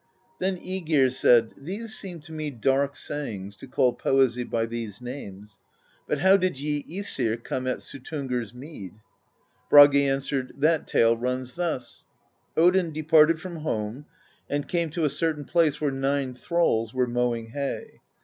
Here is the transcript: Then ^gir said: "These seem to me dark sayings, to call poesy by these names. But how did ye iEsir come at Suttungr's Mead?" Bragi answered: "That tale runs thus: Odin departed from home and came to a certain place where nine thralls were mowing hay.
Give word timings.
Then 0.39 0.57
^gir 0.57 1.13
said: 1.13 1.53
"These 1.55 1.93
seem 1.93 2.21
to 2.21 2.31
me 2.31 2.49
dark 2.49 2.95
sayings, 2.95 3.55
to 3.57 3.67
call 3.67 3.93
poesy 3.93 4.43
by 4.43 4.65
these 4.65 4.99
names. 4.99 5.59
But 6.07 6.21
how 6.21 6.37
did 6.37 6.59
ye 6.59 6.81
iEsir 6.89 7.43
come 7.43 7.67
at 7.67 7.81
Suttungr's 7.81 8.51
Mead?" 8.51 8.95
Bragi 9.69 10.07
answered: 10.07 10.53
"That 10.57 10.87
tale 10.87 11.15
runs 11.15 11.53
thus: 11.53 12.03
Odin 12.57 12.91
departed 12.91 13.39
from 13.39 13.57
home 13.57 14.07
and 14.49 14.67
came 14.67 14.89
to 14.89 15.03
a 15.03 15.07
certain 15.07 15.45
place 15.45 15.79
where 15.79 15.91
nine 15.91 16.33
thralls 16.33 16.95
were 16.95 17.05
mowing 17.05 17.49
hay. 17.49 17.99